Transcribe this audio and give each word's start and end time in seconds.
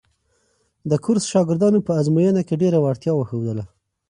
د 0.89 0.91
کورس 1.03 1.23
شاګردانو 1.33 1.79
په 1.87 1.91
ازموینو 1.99 2.41
کې 2.47 2.59
ډېره 2.61 2.77
وړتیا 2.83 3.11
وښودله. 3.15 3.63